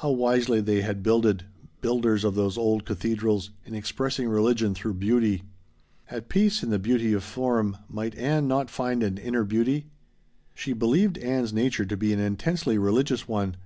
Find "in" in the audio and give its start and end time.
3.64-3.74, 6.62-6.68